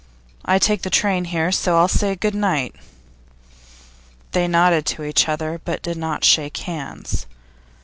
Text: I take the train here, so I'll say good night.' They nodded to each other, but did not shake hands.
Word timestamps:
I 0.43 0.57
take 0.57 0.81
the 0.81 0.89
train 0.89 1.25
here, 1.25 1.51
so 1.51 1.77
I'll 1.77 1.87
say 1.87 2.15
good 2.15 2.33
night.' 2.33 2.73
They 4.31 4.47
nodded 4.47 4.83
to 4.87 5.03
each 5.03 5.29
other, 5.29 5.61
but 5.63 5.83
did 5.83 5.95
not 5.97 6.25
shake 6.25 6.57
hands. 6.57 7.27